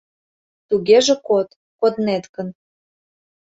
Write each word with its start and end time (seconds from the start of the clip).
—Тугеже 0.69 1.15
код, 1.27 1.47
коднет 1.79 2.23
гын. 2.35 2.47